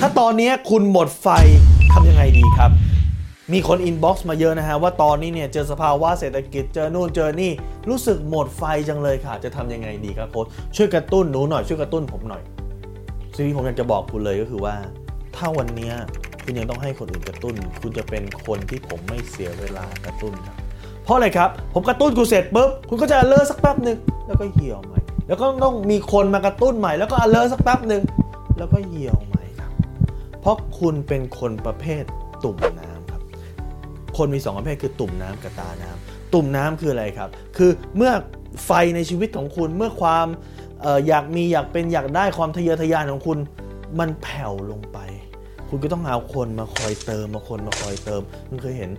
[0.00, 1.28] ถ้าตอนนี้คุณหมดไฟ
[1.92, 2.70] ทำยังไงดีครับ
[3.52, 7.50] มีคน inbox มาเยอะนะฮะ ว่าตอนนี้เนี่ยเจอสภาวะเศรษฐกิจเจอนู่นเจอนี่
[7.88, 12.42] รู้สึกหมดไฟจังเลยค่ะ จะทำยังไงดีครับโค้ชช่วยกระตุ้นหนูหน่อยช่วยกระตุ้นผมหน่อย
[13.36, 14.74] สิ่งที่ผมอยากจะบอกคุณเลยก็คือว่า
[15.36, 15.92] ถ้าวันนี้
[16.44, 20.56] คุณยังต้องให้คนอื่นกระตุ้น คุณจะเป็นคนที่ผมไม่เสียเวลากระตุ้นครับ
[21.04, 28.02] เพราะอะไรครับ ผมกระตุ้นคุณเสร็จปุ๊บคุณก็จะเลอะสักแป๊บหนึ่งแล้วก็เหี่ยวใหม่ แล้วก็ต้องมีคนมากระตุ้นใหม่ แล้วก็เลอะสักแป๊บหนึ่ง
[28.58, 29.41] แล้วก็เหี่ยวใหม่
[30.42, 32.04] เพราะคุณเป็นคนประเภท
[32.44, 33.22] ตุ่มน้ำครับ
[34.16, 38.12] คนมีสองประเภทคือตุ่มน้ำกับตาน้ำตุ่มน้ำคืออะไรครับ คือเมื่อ
[38.66, 40.26] ไฟในชีวิตของคุณเมื่อความ
[40.84, 43.38] อออยากมีอยากเป็นอยากได้ความทะเยอทะยานของคุณ
[43.98, 44.98] มันแผ่วลงไป
[45.68, 48.90] คุณก็ต้องเอาคนมาคอยเติมมาคนมาคอยเติมคุณเคยเห็น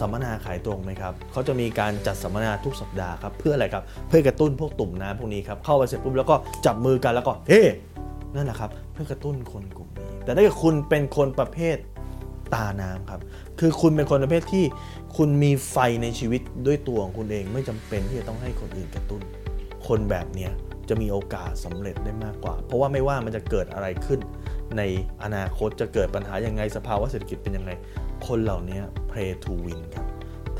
[0.00, 7.62] สัมมนาขายตรงไหมครับ เขาจะมีการจัดสัมมนาทุกสัปดาห์ครับ เพื่ออะไรครับ เพื่อกระตุ้นพวกตุ่มน้ำพวกนี้ครับ เข้าไปเสร็จปุ๊บแล้วก็จับมือกันแล้วก็ เฮ้
[8.34, 11.76] นั่นแหละครับเพื่อกระตุ้นคนกลุ่มนี้ แต่ถ้าเกิดคุณเป็นคนประเภท
[12.54, 13.20] ตาน้ำครับ
[13.60, 14.64] คือคุณเป็นคนประเภทที่
[15.16, 19.20] คุณมีไฟในชีวิตด้วยตัวของคุณเองไม่จำเป็นที่จะต้องให้คนอื่นกระตุ้น
[19.86, 20.52] คนแบบเนี้ย
[20.88, 24.20] จะมีโอกาสสำเร็จได้มากกว่า เพราะว่าไม่ว่ามันจะเกิดอะไรขึ้น
[24.76, 24.82] ใน
[25.22, 27.70] อนาคตจะเกิดปัญหายังไงสภาวะเศรษฐกิจเป็นยังไง
[28.26, 30.06] คนเหล่านี้ play to win ครับ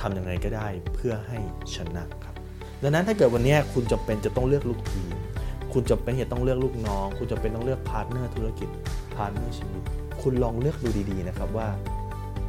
[0.01, 1.39] ทำยังไงก็ได้เพื่อให้
[1.75, 2.35] ชนะครับ
[2.83, 5.15] ดังนั้นถ้าเกิดวันนี้คุณจำเป็นจะต้องเลือกลูกทีม
[5.75, 8.69] คุณจำเป็นจะต้องเลือกลูกน้อง คุณจำเป็นต้องเลือก partner ธุรกิจ
[9.17, 9.83] partner ชีวิต
[10.23, 11.69] คุณลองเลือกดูดีๆนะครับว่า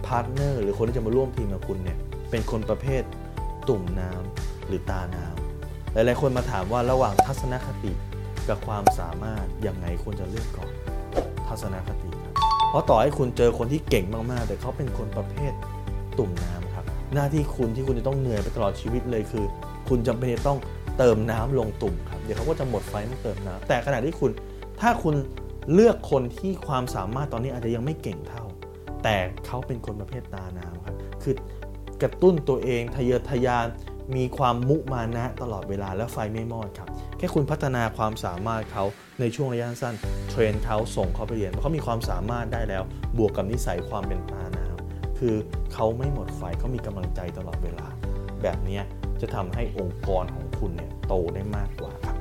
[0.05, 1.97] partner หรือคนที่จะมาร่วมทีมกับคุณเนี่ย
[2.29, 3.03] เป็นคนประเภท
[3.69, 7.91] ตุ่มน้ำหรือตาน้ำหลายๆคนมาถามว่าระหว่างทัศนคติ
[8.49, 10.71] กับความสามารถยังไงควรจะเลือกก่อน
[11.47, 12.33] ทัศนคติครับ
[12.69, 15.51] เพราะต่อให้คุณเจอคนที่เก่งมากๆ แต่เขาเป็นคนประเภท
[16.19, 19.45] ตุ่มน้ำครับ หน้าที่คุณที่คุณจะต้องเหนื่อยไปตลอดชีวิตเลยคือ
[19.89, 20.59] คุณจำเป็นจะต้อง
[20.97, 24.31] เติมน้ำลงตุ่มครับเดี๋ยวเขาก็จะหมดไฟต้องเติมน้ำแต่ขณะที่คุณ
[24.81, 25.15] ถ้าคุณ
[25.73, 28.43] เลือกคนที่ความสามารถตอนนี้อาจจะยังไม่เก่งเท่า
[29.03, 31.35] แต่เขาเป็นคนประเภทตาน้ำครับ คือ
[32.01, 33.67] กระตุ้นตัวเองทะเยอทะยาน
[34.17, 38.83] มีความมุมานะตลอดเวลาแล้วไฟไม่มอดครับ แค่คุณพัฒนาความสามารถเขา
[39.19, 39.95] ในช่วงระยะสั้น
[40.29, 42.83] เทรนเขาส่งเขาไปเรียนเขามีความสามารถได้แล้ว
[43.17, 45.35] บวกกับนิสัยความเป็นตาน้ำคือ
[45.73, 47.87] เขาไม่หมดไฟเขามีกำลังใจตลอดเวลา
[48.43, 48.79] แบบนี้
[49.21, 52.17] จะทำให้องค์กรของคุณเนี่ยโตได้มากกว่าครับ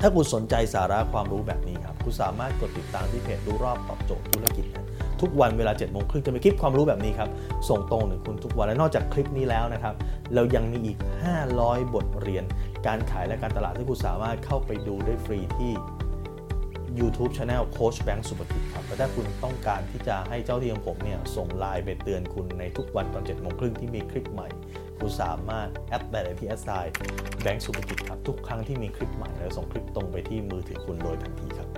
[0.00, 4.86] ถ้าคุณสนใจสาระความรู้แบบนี้ครับ คุณสามารถกดติดตามที่เพจรู้รอบตอบโจทย์ธุรกิจนะ
[5.20, 7.28] ทุกวันเวลา7จ็ดโมงครึ่งจะมีคลิปความรู้แบบนี้ครับ
[7.68, 9.94] ส่งตรงถึงคุณทุกวันและนอกจากคลิปนี้แล้วนะครับ
[10.34, 10.98] เรายังมีอีก
[11.44, 12.44] 500 บทเรียน
[12.86, 15.72] การขายและการตลาดที่คุณสามารถเข้าไปดูได้ฟรีที่
[17.00, 24.48] YouTube Channel โค้ชแบงค์สุภกิจครับและถ้าคุณต้องการที่จะให้เจ้าหน้าที่ของผมเนี่ยส่งไลน์ไปเตือนคุณในทุกวันตอนเจ็ดโมงครึ่งที่มีคลิปใหม่
[24.98, 26.94] คุณสามารถ add ได้ที่ at sign
[27.42, 31.77] แบงค์สุภกิจครับทุกครั้งที่มีคลิปใหม่เราส่งคลิปตรงไปที่มือถือคุณโดยทันทีครับ